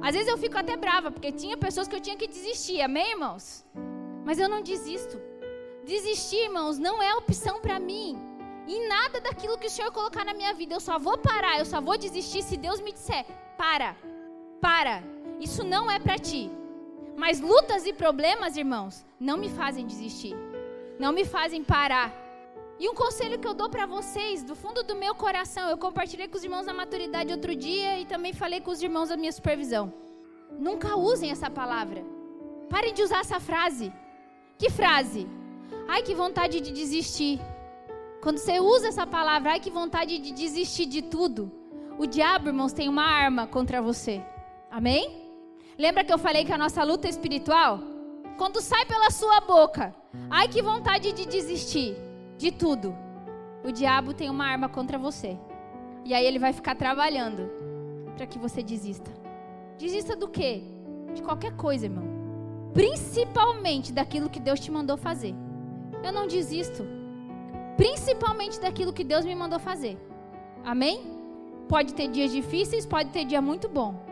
[0.00, 3.10] Às vezes eu fico até brava, porque tinha pessoas que eu tinha que desistir, amém,
[3.10, 3.66] irmãos?
[4.24, 5.20] Mas eu não desisto.
[5.84, 8.16] Desistir, irmãos, não é opção para mim.
[8.68, 10.74] Em nada daquilo que o Senhor colocar na minha vida.
[10.74, 13.96] Eu só vou parar, eu só vou desistir se Deus me disser: para,
[14.60, 15.02] para.
[15.40, 16.50] Isso não é para ti.
[17.16, 20.36] Mas lutas e problemas, irmãos, não me fazem desistir.
[20.98, 22.12] Não me fazem parar.
[22.78, 26.28] E um conselho que eu dou para vocês, do fundo do meu coração, eu compartilhei
[26.28, 29.32] com os irmãos da maturidade outro dia e também falei com os irmãos da minha
[29.32, 29.92] supervisão.
[30.58, 32.04] Nunca usem essa palavra.
[32.70, 33.92] Parem de usar essa frase.
[34.56, 35.26] Que frase?
[35.88, 37.40] Ai, que vontade de desistir.
[38.22, 41.50] Quando você usa essa palavra, ai, que vontade de desistir de tudo.
[41.98, 44.22] O diabo, irmãos, tem uma arma contra você.
[44.70, 45.30] Amém?
[45.78, 47.80] Lembra que eu falei que a nossa luta é espiritual?
[48.36, 49.94] Quando sai pela sua boca,
[50.30, 51.96] ai, que vontade de desistir
[52.36, 52.94] de tudo.
[53.64, 55.36] O diabo tem uma arma contra você.
[56.04, 57.50] E aí ele vai ficar trabalhando
[58.16, 59.10] para que você desista.
[59.76, 60.62] Desista do quê?
[61.14, 62.04] De qualquer coisa, irmão.
[62.72, 65.34] Principalmente daquilo que Deus te mandou fazer
[66.02, 66.84] eu não desisto.
[67.76, 69.96] Principalmente daquilo que Deus me mandou fazer.
[70.64, 71.18] Amém?
[71.68, 74.07] Pode ter dias difíceis, pode ter dia muito bom.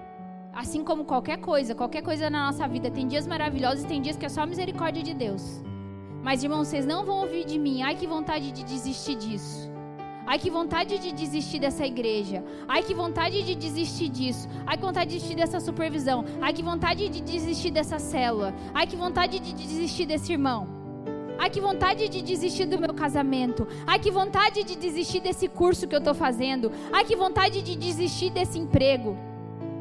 [0.57, 2.90] Assim como qualquer coisa, qualquer coisa na nossa vida.
[2.90, 5.62] Tem dias maravilhosos e tem dias que é só misericórdia de Deus.
[6.23, 7.83] Mas, irmãos, vocês não vão ouvir de mim.
[7.83, 9.71] Ai, que vontade de desistir disso.
[10.27, 12.42] Ai, que vontade de desistir dessa igreja.
[12.66, 14.49] Ai, que vontade de desistir disso.
[14.66, 16.25] Ai, que vontade de desistir dessa supervisão.
[16.40, 18.55] Ai, que vontade de desistir dessa célula.
[18.73, 20.66] Ai, que vontade de desistir desse irmão.
[21.38, 23.69] Ai, que vontade de desistir do meu casamento.
[23.87, 26.73] Ai, que vontade de desistir desse curso que eu estou fazendo.
[26.90, 29.26] Ai, que vontade de desistir desse emprego.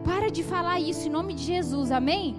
[0.06, 2.36] Para de falar isso em nome de Jesus, amém?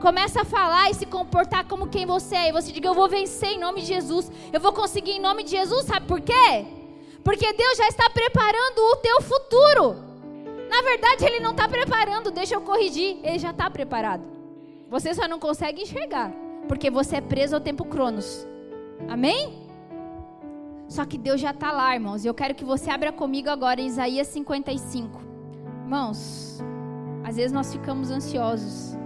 [0.00, 2.48] Começa a falar e se comportar como quem você é.
[2.48, 4.30] E você diga: Eu vou vencer em nome de Jesus.
[4.52, 5.84] Eu vou conseguir em nome de Jesus.
[5.84, 6.64] Sabe por quê?
[7.24, 9.96] Porque Deus já está preparando o teu futuro.
[10.68, 12.30] Na verdade, Ele não está preparando.
[12.30, 13.18] Deixa eu corrigir.
[13.22, 14.22] Ele já está preparado.
[14.88, 16.32] Você só não consegue enxergar.
[16.66, 18.46] Porque você é preso ao tempo Cronos.
[19.08, 19.62] Amém?
[20.88, 22.24] Só que Deus já está lá, irmãos.
[22.24, 25.20] E eu quero que você abra comigo agora em Isaías 55.
[25.84, 26.60] Irmãos,
[27.24, 28.96] às vezes nós ficamos ansiosos.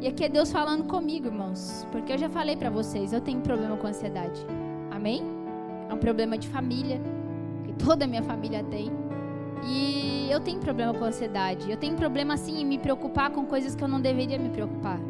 [0.00, 3.40] E aqui é Deus falando comigo, irmãos, porque eu já falei para vocês, eu tenho
[3.40, 4.44] problema com ansiedade.
[4.90, 5.22] Amém?
[5.88, 7.00] É um problema de família,
[7.64, 8.90] que toda a minha família tem.
[9.64, 11.70] E eu tenho problema com ansiedade.
[11.70, 15.00] Eu tenho problema assim em me preocupar com coisas que eu não deveria me preocupar.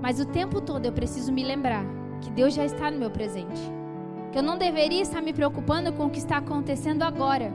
[0.00, 1.84] Mas o tempo todo eu preciso me lembrar
[2.20, 3.60] que Deus já está no meu presente.
[4.30, 7.52] Que eu não deveria estar me preocupando com o que está acontecendo agora.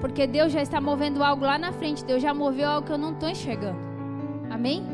[0.00, 2.04] Porque Deus já está movendo algo lá na frente.
[2.04, 3.78] Deus já moveu algo que eu não estou enxergando.
[4.50, 4.84] Amém?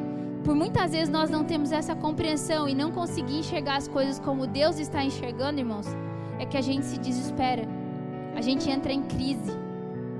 [0.44, 4.46] Por muitas vezes nós não temos essa compreensão e não conseguir enxergar as coisas como
[4.46, 5.86] Deus está enxergando, irmãos,
[6.38, 7.66] é que a gente se desespera.
[8.34, 9.52] A gente entra em crise.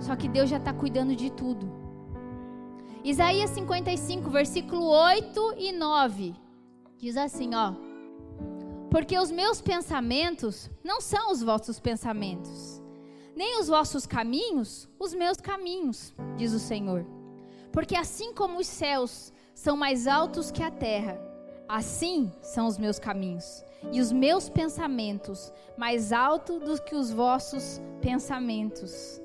[0.01, 1.71] Só que Deus já está cuidando de tudo.
[3.03, 6.35] Isaías 55, versículo 8 e 9.
[6.97, 7.75] Diz assim, ó:
[8.91, 12.83] Porque os meus pensamentos não são os vossos pensamentos,
[13.35, 17.05] nem os vossos caminhos os meus caminhos, diz o Senhor.
[17.73, 21.21] Porque assim como os céus são mais altos que a terra,
[21.69, 27.81] assim são os meus caminhos, e os meus pensamentos mais altos do que os vossos
[28.01, 29.21] pensamentos.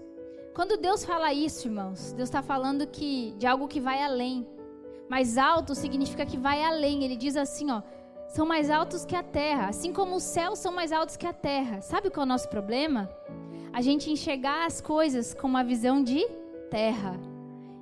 [0.54, 4.46] Quando Deus fala isso, irmãos, Deus está falando que de algo que vai além.
[5.08, 7.04] Mais alto significa que vai além.
[7.04, 7.82] Ele diz assim, ó,
[8.28, 11.34] são mais altos que a terra, assim como os céus são mais altos que a
[11.34, 11.82] terra.
[11.82, 13.10] Sabe qual é o nosso problema?
[13.80, 16.28] A gente enxergar as coisas com uma visão de
[16.70, 17.18] terra.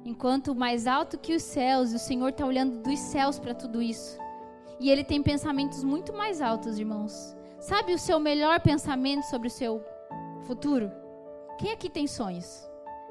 [0.06, 4.16] Enquanto mais alto que os céus, o Senhor está olhando dos céus para tudo isso.
[4.80, 7.36] E Ele tem pensamentos muito mais altos, irmãos.
[7.60, 9.84] Sabe o seu melhor pensamento sobre o seu
[10.44, 10.92] futuro?
[11.58, 12.70] Quem aqui tem sonhos?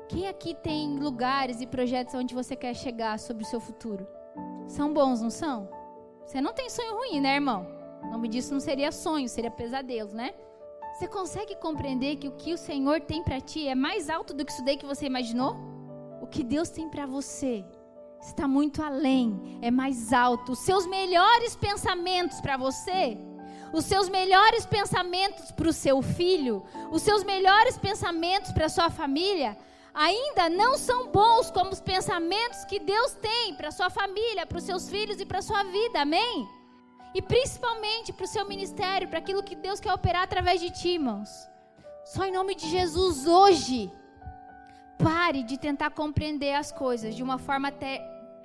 [0.09, 4.07] Quem aqui tem lugares e projetos onde você quer chegar sobre o seu futuro?
[4.69, 5.69] São bons, não são?
[6.25, 7.67] Você não tem sonho ruim, né, irmão?
[8.05, 10.35] O nome disso não seria sonho, seria pesadelo, né?
[10.97, 14.47] Você consegue compreender que o que o Senhor tem para ti é mais alto do
[14.47, 15.55] que isso daí que você imaginou?
[16.23, 17.63] O que Deus tem para você
[18.19, 20.53] está muito além, é mais alto.
[20.53, 23.19] Os seus melhores pensamentos para você
[23.75, 29.59] os seus melhores pensamentos para o seu filho, os seus melhores pensamentos para sua família,
[29.93, 34.65] ainda não são bons como os pensamentos que Deus tem para sua família, para os
[34.65, 36.49] seus filhos e para sua vida, amém?
[37.17, 40.91] E principalmente para o seu ministério, para aquilo que Deus quer operar através de ti,
[40.91, 41.31] irmãos.
[42.05, 43.91] Só em nome de Jesus, hoje,
[44.99, 47.93] pare de tentar compreender as coisas de uma forma até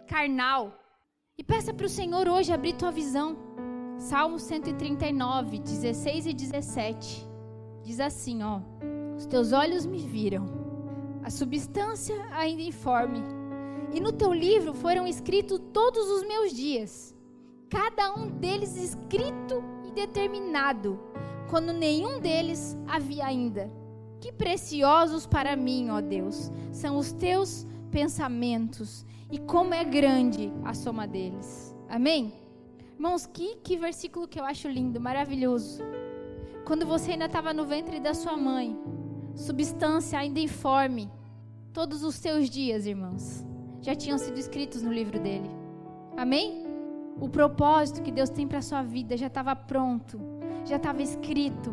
[0.07, 0.73] carnal.
[1.37, 3.35] E peça para o Senhor hoje abrir tua visão.
[3.97, 7.27] Salmo 139, 16 e 17.
[7.83, 8.61] Diz assim, ó:
[9.17, 10.45] Os teus olhos me viram,
[11.21, 13.21] a substância ainda informe,
[13.91, 17.13] e no teu livro foram escritos todos os meus dias,
[17.71, 20.99] cada um deles escrito e determinado,
[21.49, 23.71] quando nenhum deles havia ainda.
[24.19, 30.73] Que preciosos para mim, ó Deus, são os teus pensamentos, e como é grande a
[30.73, 31.73] soma deles.
[31.89, 32.33] Amém?
[32.93, 35.81] Irmãos, que, que versículo que eu acho lindo, maravilhoso.
[36.65, 38.77] Quando você ainda estava no ventre da sua mãe,
[39.33, 41.09] substância ainda informe,
[41.73, 43.45] todos os seus dias, irmãos,
[43.81, 45.49] já tinham sido escritos no livro dele.
[46.17, 46.70] Amém?
[47.21, 50.19] O propósito que Deus tem para a sua vida já estava pronto,
[50.65, 51.71] já estava escrito.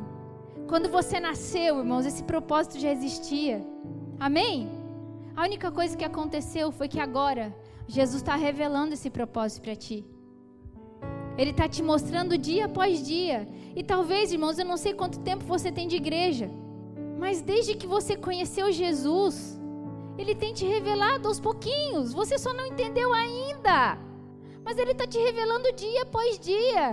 [0.69, 3.67] Quando você nasceu, irmãos, esse propósito já existia.
[4.21, 4.69] Amém?
[5.35, 7.57] A única coisa que aconteceu foi que agora
[7.87, 10.05] Jesus está revelando esse propósito para ti.
[11.39, 13.49] Ele está te mostrando dia após dia.
[13.75, 16.51] E talvez, irmãos, eu não sei quanto tempo você tem de igreja,
[17.19, 19.59] mas desde que você conheceu Jesus,
[20.19, 22.13] Ele tem te revelado aos pouquinhos.
[22.13, 24.08] Você só não entendeu ainda.
[24.68, 26.87] Mas Ele está te revelando dia após dia.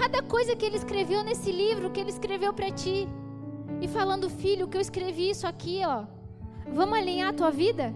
[0.00, 2.98] Cada coisa que Ele escreveu nesse livro, que Ele escreveu para ti.
[3.80, 5.98] E falando, filho, que eu escrevi isso aqui, ó.
[6.78, 7.94] Vamos alinhar a tua vida?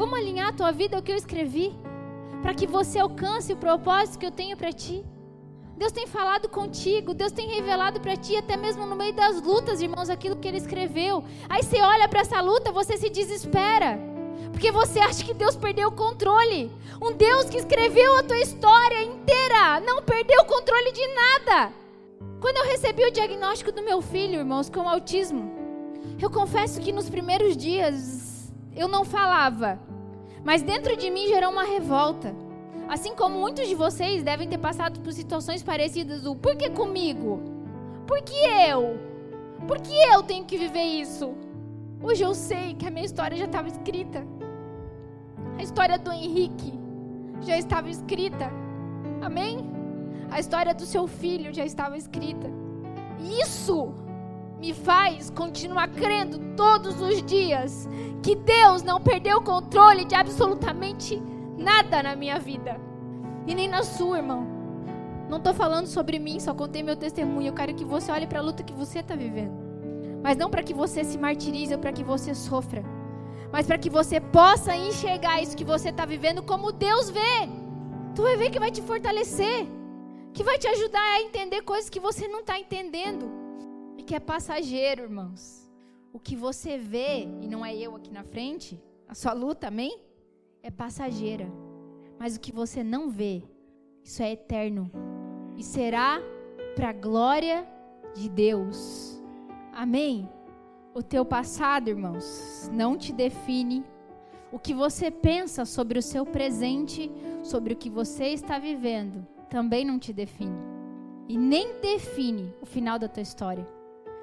[0.00, 1.68] Vamos alinhar a tua vida ao que eu escrevi?
[2.46, 5.04] para que você alcance o propósito que eu tenho para ti.
[5.76, 9.82] Deus tem falado contigo, Deus tem revelado para ti, até mesmo no meio das lutas,
[9.82, 11.24] irmãos, aquilo que Ele escreveu.
[11.48, 13.98] Aí você olha para essa luta, você se desespera,
[14.52, 16.70] porque você acha que Deus perdeu o controle.
[17.02, 21.72] Um Deus que escreveu a tua história inteira não perdeu o controle de nada.
[22.40, 25.52] Quando eu recebi o diagnóstico do meu filho, irmãos, com autismo,
[26.20, 29.78] eu confesso que nos primeiros dias eu não falava.
[30.44, 32.34] Mas dentro de mim gerou uma revolta.
[32.88, 37.42] Assim como muitos de vocês devem ter passado por situações parecidas do por que comigo?
[38.06, 38.36] Por que
[38.68, 38.98] eu?
[39.66, 41.34] Por que eu tenho que viver isso?
[42.00, 44.24] Hoje eu sei que a minha história já estava escrita.
[45.58, 46.72] A história do Henrique
[47.40, 48.50] já estava escrita.
[49.22, 49.70] Amém?
[50.30, 52.50] A história do seu filho já estava escrita.
[53.40, 53.94] Isso
[54.58, 57.88] me faz continuar crendo todos os dias
[58.22, 61.22] que Deus não perdeu o controle de absolutamente
[61.56, 62.78] nada na minha vida.
[63.46, 64.46] E nem na sua, irmão.
[65.28, 67.48] Não estou falando sobre mim, só contei meu testemunho.
[67.48, 69.56] Eu quero que você olhe para a luta que você está vivendo.
[70.22, 72.84] Mas não para que você se martirize ou para que você sofra.
[73.52, 77.48] Mas para que você possa enxergar isso que você está vivendo como Deus vê.
[78.14, 79.66] Tu vai ver que vai te fortalecer.
[80.32, 83.30] Que vai te ajudar a entender coisas que você não está entendendo.
[83.96, 85.70] E que é passageiro, irmãos.
[86.12, 90.00] O que você vê, e não é eu aqui na frente, a sua luta, amém?
[90.62, 91.46] É passageira.
[92.18, 93.42] Mas o que você não vê,
[94.02, 94.90] isso é eterno.
[95.56, 96.20] E será
[96.74, 97.66] para a glória
[98.14, 99.22] de Deus.
[99.72, 100.28] Amém?
[100.96, 103.84] O teu passado, irmãos, não te define.
[104.50, 109.84] O que você pensa sobre o seu presente, sobre o que você está vivendo, também
[109.84, 110.56] não te define.
[111.28, 113.68] E nem define o final da tua história.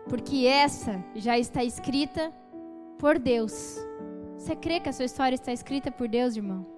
[0.10, 2.34] Porque essa já está escrita
[2.98, 3.78] por Deus.
[4.36, 6.73] Você crê que a sua história está escrita por Deus, irmão?